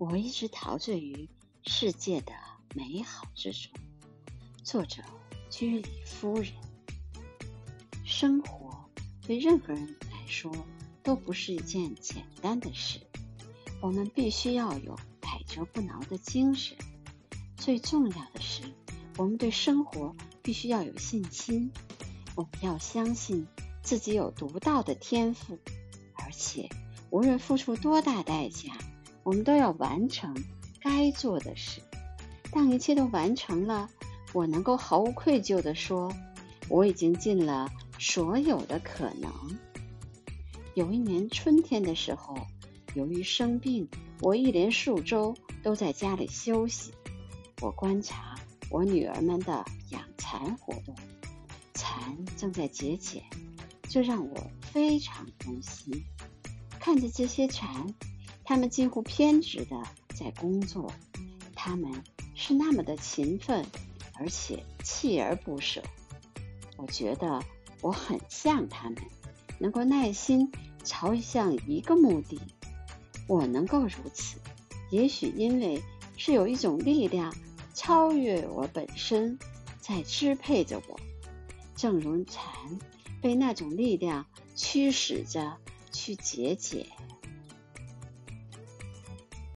[0.00, 1.28] 我一直陶醉于
[1.62, 2.32] 世界的
[2.74, 3.70] 美好之中。
[4.64, 5.02] 作者：
[5.50, 6.54] 居里夫人。
[8.02, 8.88] 生活
[9.26, 10.50] 对任何人来说
[11.02, 12.98] 都不是一件简单的事，
[13.82, 16.78] 我们必须要有百折不挠的精神。
[17.58, 18.62] 最重要的是，
[19.18, 21.70] 我们对生活必须要有信心。
[22.36, 23.46] 我们要相信
[23.82, 25.58] 自己有独到的天赋，
[26.14, 26.70] 而且
[27.10, 28.78] 无论付出多大代价，
[29.30, 30.34] 我们都要完成
[30.80, 31.80] 该做的事。
[32.50, 33.88] 当一切都完成了，
[34.32, 36.12] 我能够毫无愧疚地说，
[36.68, 39.32] 我已经尽了所有的可能。
[40.74, 42.36] 有一年春天的时候，
[42.94, 43.88] 由于生病，
[44.20, 46.90] 我一连数周都在家里休息。
[47.60, 48.34] 我观察
[48.68, 50.92] 我女儿们的养蚕活动。
[51.72, 53.22] 蚕正在节俭，
[53.88, 56.02] 这让我非常动心。
[56.80, 57.94] 看着这些蚕，
[58.50, 59.80] 他们几乎偏执的
[60.12, 60.92] 在工作，
[61.54, 62.02] 他们
[62.34, 63.64] 是那么的勤奋，
[64.14, 65.80] 而且锲而不舍。
[66.76, 67.40] 我觉得
[67.80, 68.96] 我很像他们，
[69.60, 70.50] 能够耐心
[70.82, 72.40] 朝向一个目的。
[73.28, 74.40] 我能够如此，
[74.90, 75.80] 也许因为
[76.16, 77.32] 是有一种力量
[77.72, 79.38] 超越我本身，
[79.78, 80.98] 在支配着我。
[81.76, 82.42] 正如蚕
[83.22, 85.56] 被那种力量驱使着
[85.92, 86.88] 去节俭。